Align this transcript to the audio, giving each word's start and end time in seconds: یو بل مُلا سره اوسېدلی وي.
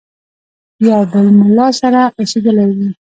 یو 0.87 1.01
بل 1.11 1.25
مُلا 1.39 1.67
سره 1.79 2.01
اوسېدلی 2.19 2.65
وي. 2.77 2.89